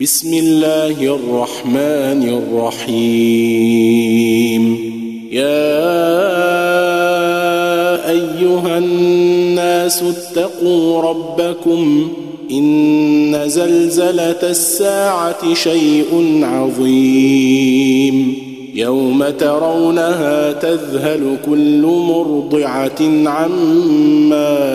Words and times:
بسم 0.00 0.34
الله 0.34 1.14
الرحمن 1.14 2.42
الرحيم. 2.82 3.34
يا 5.32 5.70
أيها 8.10 8.78
الناس 8.78 10.02
اتقوا 10.02 11.02
ربكم 11.02 12.08
إن 12.50 13.42
زلزلة 13.46 14.50
الساعة 14.50 15.54
شيء 15.54 16.40
عظيم. 16.42 18.36
يوم 18.74 19.24
ترونها 19.28 20.52
تذهل 20.52 21.36
كل 21.46 21.82
مرضعة 21.82 23.00
عما 23.26 24.74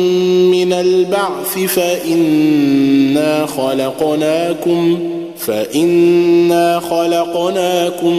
البعث 0.81 1.59
فإنا 1.75 3.45
خلقناكم 3.45 4.99
فإنا 5.37 6.79
خلقناكم 6.79 8.15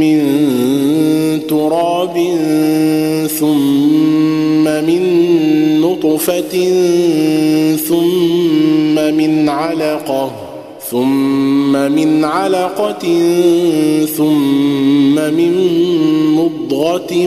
من 0.00 0.20
تراب 1.48 2.16
ثم 3.38 4.64
من 4.64 5.02
نطفة 5.80 6.54
ثم 7.88 9.14
من 9.14 9.48
علقة 9.48 10.48
ثم 10.90 11.72
من 11.72 12.24
علقة 12.24 13.04
ثم 14.16 15.14
من 15.14 15.52
مضغة 16.34 17.26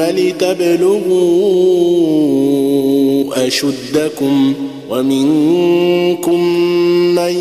لتبلغوا 0.00 1.52
اشدكم 3.46 4.54
ومنكم 4.90 6.40
من 7.14 7.34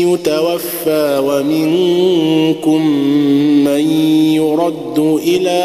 يتوفى 0.00 1.22
ومنكم 1.24 2.86
من 3.64 3.90
يرد 4.34 4.98
إلى 5.26 5.62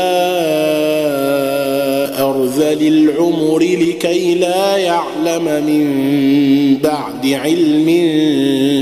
ارذل 2.20 2.88
العمر 2.88 3.60
لكي 3.60 4.36
لا 4.36 4.78
يعلم 4.78 5.44
من 5.44 6.78
بعد 6.84 7.28
علم 7.28 7.88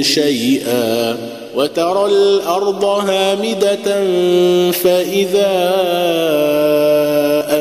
شيئا 0.04 1.18
وترى 1.56 2.06
الأرض 2.06 2.84
هامده 2.84 4.02
فاذا 4.72 5.50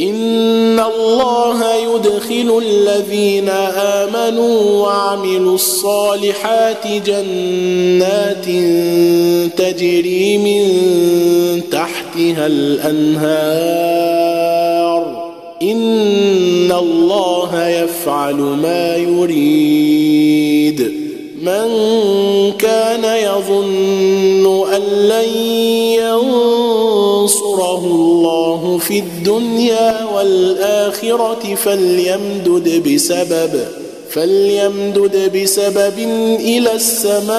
إن 0.00 0.80
الله 0.80 1.74
يدخل 1.74 2.62
الذين 2.66 3.48
آمنوا 3.78 4.82
وعملوا 4.82 5.54
الصالحات 5.54 6.86
جنات 6.86 8.44
تجري 9.58 10.38
من 10.38 10.62
تحتها 11.70 12.46
الأنهار. 12.46 13.34
إن 15.62 16.72
الله 16.72 17.68
يفعل 17.68 18.34
ما 18.34 18.96
يريد. 18.96 20.94
من 21.42 21.68
كان 22.58 23.04
يظن 23.04 24.64
أن 24.74 24.82
لن 24.82 25.28
ينصره 26.00 27.84
الله 27.84 28.13
في 28.78 28.98
الدنيا 28.98 30.04
والآخرة 30.14 31.54
فليمدد 31.54 32.88
بسبب 32.88 33.64
فليمدد 34.10 35.36
بسبب 35.36 35.98
إلى 36.40 36.72
السماء 36.74 37.34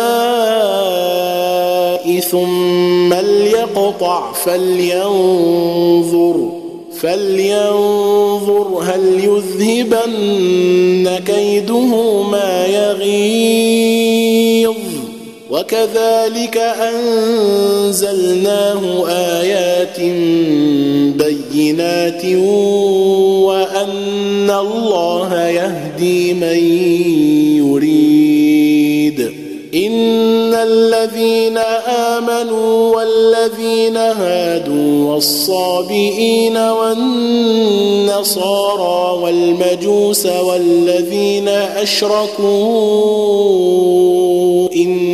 ثم 2.20 3.14
ليقطع 3.14 4.32
فلينظر 4.34 5.86
فلينظر 7.02 8.68
هل 8.84 9.24
يذهبن 9.24 11.20
كيده 11.26 12.22
ما 12.22 12.66
يغيظ 12.66 13.95
وكذلك 15.56 16.57
أنزلناه 17.78 18.81
آيات 19.10 20.00
بينات 21.24 22.25
وأن 23.46 24.50
الله 24.50 25.48
يهدي 25.48 26.34
من 26.34 26.57
يريد. 27.57 29.19
إن 29.75 30.54
الذين 30.54 31.58
آمنوا 31.88 32.96
والذين 32.96 33.98
هادوا 33.98 35.13
والصابئين 35.13 36.58
والنصارى 36.58 38.06
والمجوس 39.22 40.25
والذين 40.25 41.48
أشركوا 41.48 42.46
إن 44.75 45.05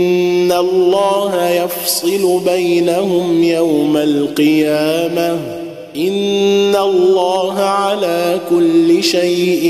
الله 0.61 1.49
يفصل 1.49 2.39
بينهم 2.45 3.43
يوم 3.43 3.97
القيامة. 3.97 5.39
إن 5.95 6.75
الله 6.75 7.59
على 7.59 8.39
كل 8.49 9.03
شيء 9.03 9.63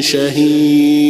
شهيد. 0.00 1.09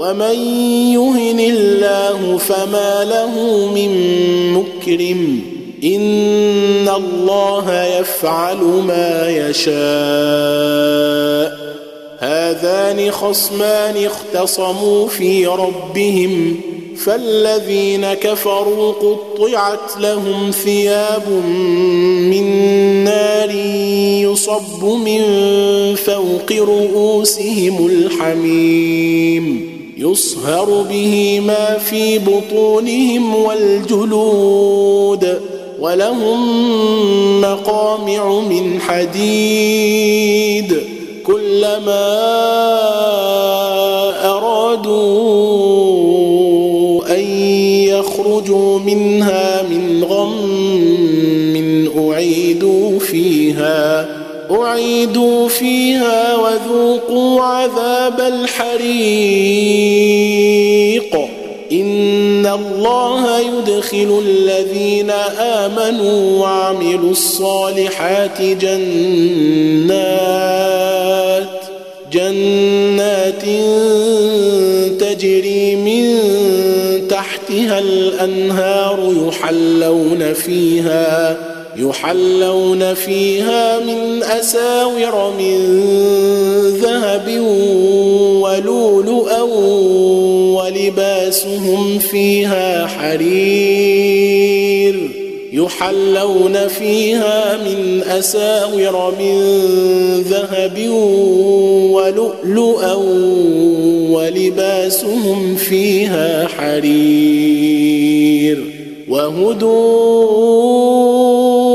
ومن 0.00 0.34
يهن 0.92 1.40
الله 1.40 2.38
فما 2.38 3.04
له 3.04 3.66
من 3.74 3.92
مكرم 4.52 5.40
ان 5.84 6.88
الله 6.88 7.84
يفعل 7.84 8.56
ما 8.62 9.28
يشاء 9.28 9.70
هذان 12.18 13.10
خصمان 13.10 14.06
اختصموا 14.06 15.08
في 15.08 15.46
ربهم 15.46 16.60
فالذين 16.96 18.14
كفروا 18.14 18.92
قطعت 18.92 19.96
لهم 20.00 20.50
ثياب 20.50 21.28
من 22.30 22.44
نار 23.04 23.50
يصب 24.30 24.84
من 24.84 25.24
فوق 25.94 26.52
رؤوسهم 26.52 27.86
الحميم 27.86 29.69
يصهر 30.00 30.82
به 30.90 31.40
ما 31.40 31.78
في 31.78 32.18
بطونهم 32.18 33.34
والجلود 33.34 35.40
ولهم 35.80 36.40
مقامع 37.40 38.40
من 38.40 38.80
حديد 38.80 40.76
كلما 41.26 42.18
أرادوا 44.24 45.00
أن 47.16 47.24
يخرجوا 47.88 48.78
منها 48.78 49.62
من 49.62 50.04
غم 50.04 51.90
أعيدوا 51.98 52.98
فيها 52.98 54.19
أعيدوا 54.50 55.48
فيها 55.48 56.36
وذوقوا 56.36 57.42
عذاب 57.42 58.20
الحريق. 58.20 59.50
إن 61.72 62.46
الله 62.46 63.40
يدخل 63.40 64.22
الذين 64.26 65.10
آمنوا 65.38 66.40
وعملوا 66.40 67.10
الصالحات 67.10 68.42
جنات 68.42 69.90
جنات 72.12 73.42
تجري 75.00 75.76
من 75.76 76.18
تحتها 77.08 77.78
الأنهار 77.78 79.14
يحلون 79.28 80.32
فيها 80.32 81.49
يحلون 81.80 82.94
فيها 82.94 83.78
من 83.78 84.22
أساور 84.22 85.34
من 85.38 85.56
ذهب 86.82 87.40
ولؤلؤا 88.42 89.42
ولباسهم 90.56 91.98
فيها 91.98 92.86
حرير. 92.86 94.40
يحلون 95.52 96.68
فيها 96.68 97.56
من 97.56 98.02
أساور 98.02 99.14
من 99.18 99.40
ذهب 100.28 100.88
ولؤلؤا 101.90 102.94
ولباسهم 104.10 105.56
فيها 105.56 106.46
حرير. 106.46 107.90
وهدوا 109.10 110.70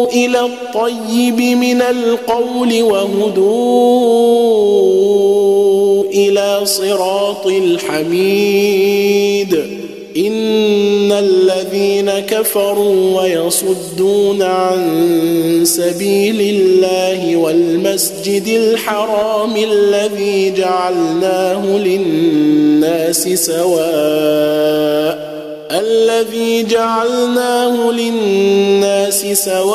إلى 0.08 0.46
الطيب 0.46 1.42
من 1.42 1.82
القول 1.82 2.84
وهدوا 2.84 4.06
إلى 6.04 6.60
صراط 6.64 7.48
الحميد. 7.48 9.56
إن 10.18 11.12
الذين 11.12 12.12
كفروا 12.12 13.22
ويصدون 13.22 14.42
عن 14.42 14.80
سبيل 15.64 16.42
الله 16.42 17.36
والمسجد 17.36 18.48
الحرام 18.48 19.56
الذي 19.56 20.52
جعلناه 20.52 21.78
للناس 21.78 23.30
سواء 23.30 25.35
الذي 25.80 26.64
جعلناه 26.64 27.92
للناس 27.92 29.26
سواء 29.26 29.66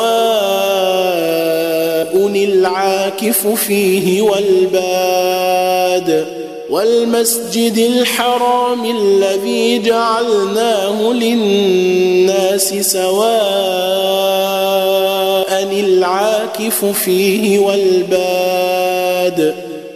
العاكف 2.35 3.47
فيه 3.47 4.21
والباد 4.21 6.25
والمسجد 6.69 7.77
الحرام 7.77 8.85
الذي 8.85 9.79
جعلناه 9.79 11.13
للناس 11.13 12.73
سواء 12.73 13.21
العاكف 15.79 16.85
فيه 16.85 17.59
والباد 17.59 19.70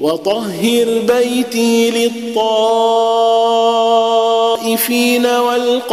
وطهر 0.00 1.02
بيتي 1.08 1.90
للطائفين 1.90 2.46
والقائمين 5.26 5.92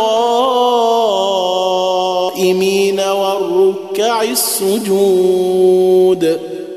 والركع 3.00 4.22
السجود 4.22 5.76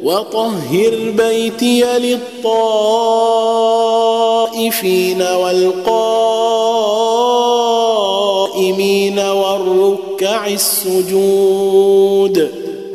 وطهر 0.03 1.13
بيتي 1.17 1.85
للطائفين 1.99 2.73
والقائمين 5.23 5.99
والركع 9.19 10.47
السجود 10.47 11.89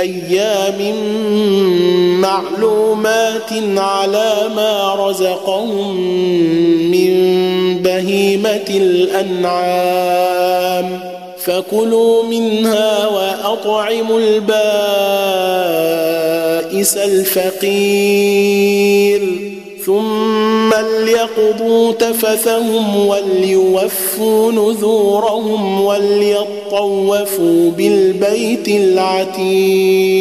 أيام 0.00 0.94
معلومات 2.20 3.52
على 3.76 4.34
ما 4.56 4.94
رزقهم 4.94 5.96
من 6.90 7.10
بهيمة 7.82 8.70
الأنعام. 8.70 10.20
فكلوا 11.38 12.22
منها 12.24 13.06
وأطعموا 13.06 14.20
البائس 14.20 14.56
الفقير. 16.96 18.40
ثم 19.86 20.70
ليقضوا 21.04 21.92
تفثهم 21.92 23.06
وليوفوا 23.06 24.52
نذورهم 24.52 25.80
وليطوفوا 25.84 27.70
بالبيت 27.70 28.68
العتيق. 28.68 30.20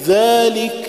ذلك 0.08 0.89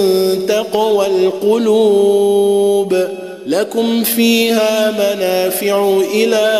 تقوى 0.47 1.05
القلوب 1.07 2.95
لكم 3.47 4.03
فيها 4.03 4.91
منافع 4.91 6.01
إلى 6.13 6.59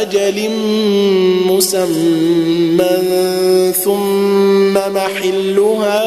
أجل 0.00 0.50
مسمى 1.46 2.86
ثم 3.84 4.74
محلها 4.74 6.00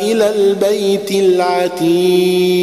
إلى 0.00 0.30
البيت 0.36 1.10
العتيق. 1.10 2.62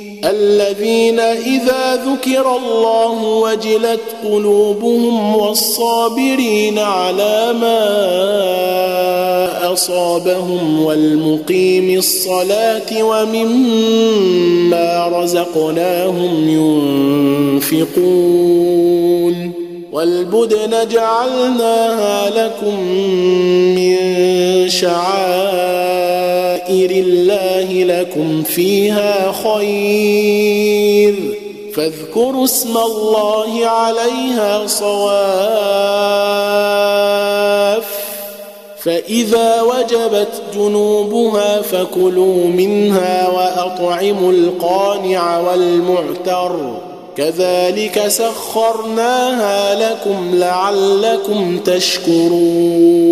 الذين 0.31 1.19
إذا 1.19 1.95
ذكر 1.95 2.55
الله 2.55 3.23
وجلت 3.23 3.99
قلوبهم 4.23 5.35
والصابرين 5.35 6.79
على 6.79 7.53
ما 7.61 7.81
أصابهم 9.73 10.83
والمقيم 10.83 11.97
الصلاة 11.97 13.03
ومما 13.03 15.07
رزقناهم 15.07 16.49
ينفقون 17.69 19.51
والبدن 19.91 20.87
جعلناها 20.91 22.29
لكم 22.29 22.83
من 23.75 23.97
شعائر 26.71 26.91
الله 26.91 27.83
لكم 27.83 28.43
فيها 28.43 29.31
خير. 29.31 31.15
فاذكروا 31.75 32.45
اسم 32.45 32.77
الله 32.77 33.65
عليها 33.65 34.67
صواف. 34.67 35.11
فإذا 38.83 39.61
وجبت 39.61 40.41
جنوبها 40.55 41.61
فكلوا 41.61 42.45
منها 42.47 43.29
وأطعموا 43.29 44.31
القانع 44.31 45.39
والمعتر. 45.39 46.71
كذلك 47.17 48.07
سخرناها 48.07 49.91
لكم 49.91 50.29
لعلكم 50.33 51.59
تشكرون. 51.65 53.11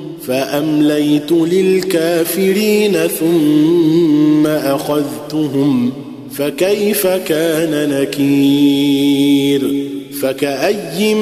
فأمليت 0.27 1.31
للكافرين 1.31 2.93
ثم 2.93 4.47
أخذتهم 4.47 5.91
فكيف 6.31 7.07
كان 7.07 7.89
نكير؟ 7.89 9.91
فكأي 10.21 11.13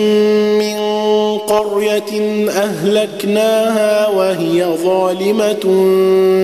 من 0.60 0.78
قرية 1.38 2.50
أهلكناها 2.50 4.08
وهي 4.08 4.66
ظالمة 4.84 5.64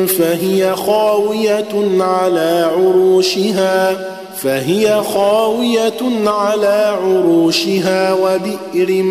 فهي 0.07 0.75
خاوية 0.75 1.99
على 1.99 2.71
عروشها 2.75 4.14
فهي 4.45 5.01
خاوية 5.13 6.27
على 6.27 6.97
عروشها 7.03 8.13
وبئر 8.13 9.03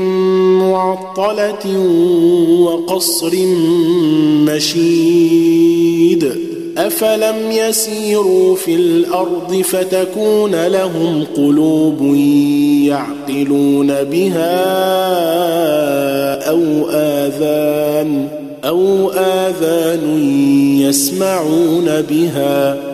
معطلة 0.62 1.78
وقصر 2.60 3.32
مشيد. 4.46 6.32
أفلم 6.78 7.50
يسيروا 7.50 8.56
في 8.56 8.74
الأرض 8.74 9.62
فتكون 9.64 10.66
لهم 10.66 11.24
قلوب 11.36 12.16
يعقلون 12.86 13.86
بها 13.86 14.54
أو 16.50 16.62
آذان 16.90 18.28
أو 18.64 19.10
آذان 19.10 20.18
يسمعون 20.80 22.02
بها. 22.10 22.93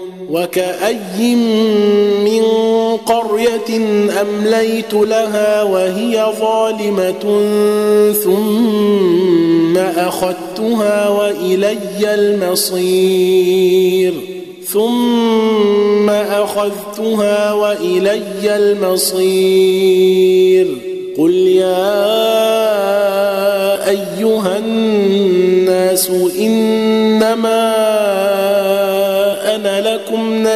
وكأي 0.31 1.35
من 2.25 2.41
قرية 3.05 3.77
أمليت 4.21 4.93
لها 4.93 5.63
وهي 5.63 6.25
ظالمة 6.39 7.41
ثم 8.23 9.77
أخذتها 9.77 11.09
وإلي 11.09 12.13
المصير 12.13 14.13
ثم 14.67 16.09
أخذتها 16.09 17.53
وإلي 17.53 18.55
المصير 18.55 20.67
قل 21.17 21.33
يا 21.33 22.11
أيها 23.89 24.57
الناس 24.57 26.09
إنما 26.39 27.70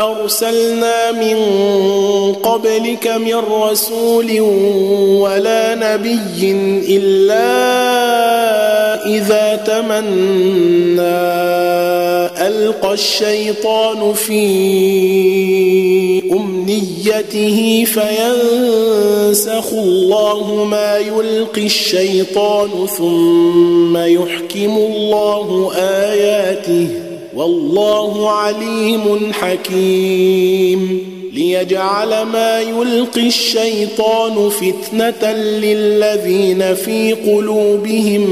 ارسلنا 0.00 1.12
من 1.12 1.36
قبلك 2.32 3.06
من 3.06 3.36
رسول 3.36 4.40
ولا 5.20 5.74
نبي 5.74 6.52
إلا 6.88 7.50
إذا 9.06 9.56
تمنى 9.66 11.00
ألقى 12.46 12.92
الشيطان 12.92 14.12
في 14.12 14.40
أمنيته 16.32 17.84
فينسخ 17.84 19.72
الله 19.72 20.64
ما 20.64 20.98
يلقي 20.98 21.66
الشيطان 21.66 22.86
ثم 22.98 23.96
يحكم 23.96 24.76
الله 24.76 25.72
آياته 25.76 26.88
والله 27.36 28.30
عليم 28.30 29.32
حكيم 29.32 31.10
ليجعل 31.34 32.22
ما 32.22 32.60
يلقي 32.60 33.26
الشيطان 33.26 34.48
فتنة 34.48 35.32
للذين 35.32 36.74
في 36.74 37.12
قلوبهم 37.12 38.26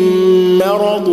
مرض 0.59 1.09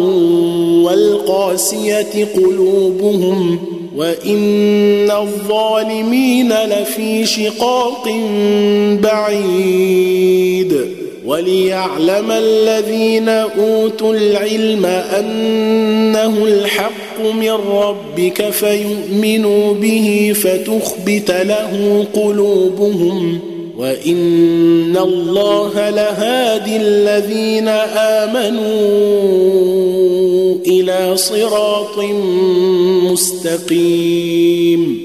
والقاسية 0.85 2.27
قلوبهم 2.35 3.59
وإن 3.95 5.11
الظالمين 5.11 6.53
لفي 6.53 7.25
شقاق 7.25 8.09
بعيد 9.03 10.75
وليعلم 11.25 12.31
الذين 12.31 13.29
أوتوا 13.29 14.13
العلم 14.13 14.85
أنه 14.85 16.45
الحق 16.45 17.04
من 17.21 17.51
ربك 17.51 18.49
فيؤمنوا 18.49 19.73
به 19.73 20.33
فتخبت 20.35 21.31
له 21.31 22.05
قلوبهم 22.13 23.39
وإن 23.77 24.97
الله 24.97 25.89
لهادي 25.89 26.77
الذين 26.77 27.67
آمنوا 27.97 28.65
إلى 30.67 31.17
صراط 31.17 31.99
مستقيم 33.11 35.04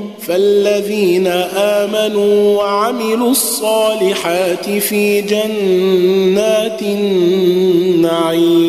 فالذين 0.27 1.27
آمنوا 1.57 2.57
وعملوا 2.57 3.31
الصالحات 3.31 4.69
في 4.69 5.21
جنات 5.21 6.81
النعيم 6.81 8.61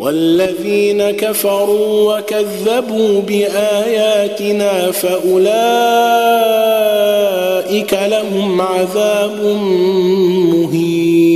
والذين 0.00 1.10
كفروا 1.10 2.18
وكذبوا 2.18 3.20
بآياتنا 3.20 4.90
فأولئك 4.90 5.46
لهم 7.92 8.60
عذاب 8.60 9.44
مهين 10.52 11.35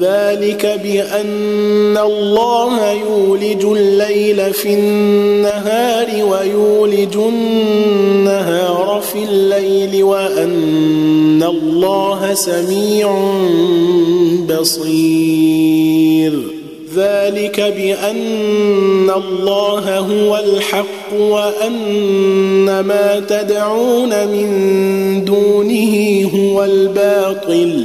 ذلك 0.00 0.80
بأن 0.82 1.98
الله 1.98 2.92
يولج 2.92 3.64
الليل 3.64 4.54
في 4.54 4.74
النهار 4.74 6.06
ويولج 6.24 7.16
النهار 7.16 9.02
في 9.12 9.24
الليل 9.24 10.04
وأن 10.04 11.42
الله 11.42 12.34
سميع 12.34 13.32
بصير. 14.60 16.32
ذلك 16.96 17.60
بأن 17.60 19.10
الله 19.10 19.98
هو 19.98 20.36
الحق 20.36 21.20
وأن 21.20 22.80
ما 22.80 23.24
تدعون 23.28 24.26
من 24.28 25.24
دونه 25.24 26.30
هو 26.34 26.64
الباطل. 26.64 27.84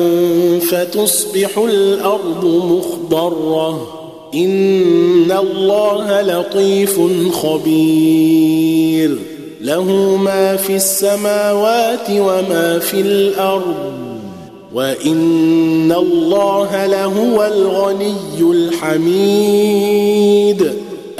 فتصبح 0.71 1.57
الأرض 1.57 2.45
مخضرة. 2.45 3.87
إن 4.35 5.31
الله 5.31 6.21
لطيف 6.21 6.99
خبير. 7.33 9.17
له 9.61 10.15
ما 10.15 10.55
في 10.55 10.75
السماوات 10.75 12.09
وما 12.09 12.79
في 12.79 13.01
الأرض. 13.01 13.93
وإن 14.73 15.91
الله 15.91 16.85
لهو 16.85 17.45
الغني 17.45 18.41
الحميد. 18.41 20.71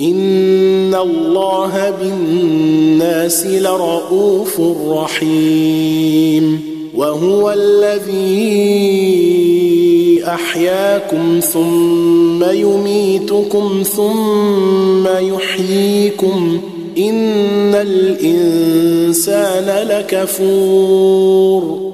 ان 0.00 0.94
الله 0.94 1.90
بالناس 2.00 3.46
لرءوف 3.46 4.60
رحيم 4.88 6.60
وهو 6.94 7.52
الذي 7.52 8.64
احياكم 10.26 11.40
ثم 11.40 12.44
يميتكم 12.50 13.82
ثم 13.96 15.06
يحييكم 15.06 16.60
ان 16.98 17.74
الانسان 17.74 19.88
لكفور 19.88 21.93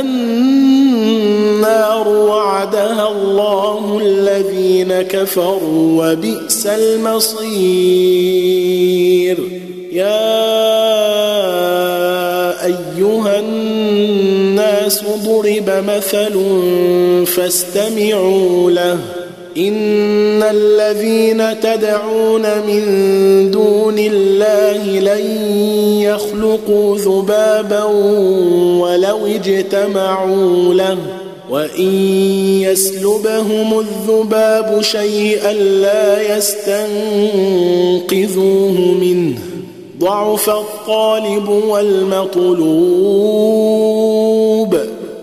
النار 0.00 1.58
وعدها 2.08 3.08
الله 3.08 3.98
الذين 4.02 5.02
كفروا 5.02 6.06
وبئس 6.06 6.66
المصير. 6.66 7.48
يا 9.92 10.28
أيها 12.64 13.38
الناس 13.38 15.04
ضرب 15.24 15.70
مثل 15.88 16.34
فاستمعوا 17.26 18.70
له. 18.70 18.98
إن 19.58 20.42
الذين 20.42 21.60
تدعون 21.60 22.42
من 22.42 22.82
دون 23.50 23.98
الله 23.98 25.00
لن 25.00 25.50
يخلقوا 26.00 26.98
ذبابا 26.98 27.84
ولو 28.80 29.26
اجتمعوا 29.26 30.74
له 30.74 30.96
وإن 31.50 31.92
يسلبهم 32.62 33.78
الذباب 33.78 34.82
شيئا 34.82 35.52
لا 35.52 36.36
يستنقذوه 36.36 36.86
منه. 39.00 39.38
ضعف 40.00 40.50
الطالب 40.50 41.48
والمطلوب. 41.48 42.58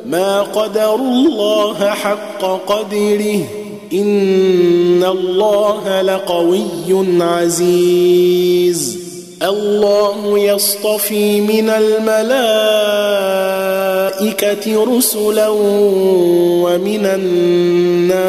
ما 0.05 0.41
قدروا 0.41 0.97
الله 0.97 1.89
حق 1.89 2.65
قدره. 2.67 3.64
ان 3.95 5.03
الله 5.03 6.01
لقوي 6.01 6.63
عزيز. 7.21 8.99
الله 9.43 10.39
يصطفي 10.39 11.41
من 11.41 11.69
الملائكه 11.69 12.55
رسلا 14.97 15.47
ومن 15.49 17.05
الناس. 17.05 18.25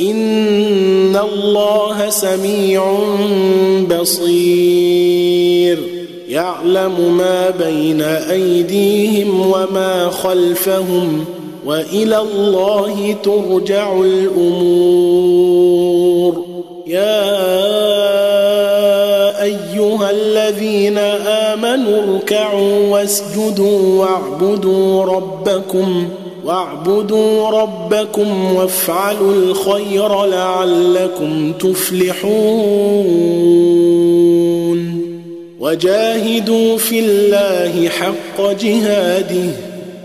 ان 0.00 1.16
الله 1.16 2.10
سميع 2.10 2.98
بصير. 4.00 5.78
يعلم 6.28 7.16
ما 7.16 7.50
بين 7.50 8.02
ايديهم 8.02 9.40
وما 9.40 10.10
خلفهم. 10.10 11.24
وإلى 11.66 12.18
الله 12.18 13.16
ترجع 13.22 14.00
الأمور. 14.00 15.66
يا 16.86 17.42
أيها 19.42 20.10
الذين 20.10 20.98
آمنوا 21.26 22.02
اركعوا 22.02 22.88
واسجدوا 22.88 24.04
واعبدوا 24.04 25.04
ربكم 25.04 26.08
واعبدوا 26.44 27.48
ربكم 27.48 28.54
وافعلوا 28.54 29.32
الخير 29.32 30.24
لعلكم 30.24 31.52
تفلحون. 31.52 32.36
وجاهدوا 35.60 36.76
في 36.78 36.98
الله 37.00 37.88
حق 37.88 38.40
جهاده. 38.60 39.75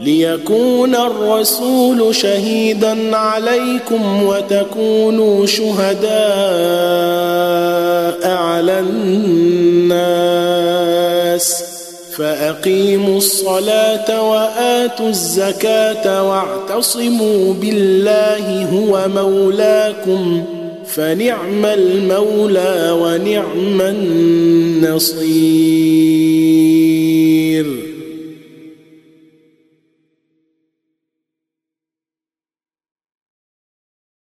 ليكون 0.00 0.94
الرسول 0.94 2.14
شهيدا 2.14 3.16
عليكم 3.16 4.22
وتكونوا 4.22 5.46
شهداء 5.46 6.14
على 8.28 8.80
الناس 8.80 10.14
فأقيموا 12.16 13.16
الصلاة 13.16 14.30
وآتوا 14.30 15.08
الزكاة 15.08 16.28
واعتصموا 16.28 17.54
بالله 17.54 18.64
هو 18.64 19.08
مولاكم 19.08 20.44
فنعم 20.86 21.64
المولى 21.64 22.96
ونعم 23.00 23.80
النصير 23.80 25.34